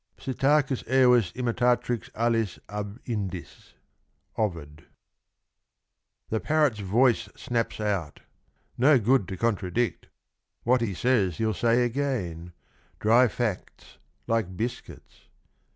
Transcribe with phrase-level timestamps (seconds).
[0.17, 3.75] PSITTACHUS EOIS IMITATRIX ALES AB INDIS.'—
[4.35, 4.87] Ovid.
[6.31, 8.21] THE parrot's voice snaps out—
[8.89, 10.07] No good to contradict—
[10.63, 12.51] What he says he '11 say again:
[12.99, 15.27] Dry facts, like biscuits.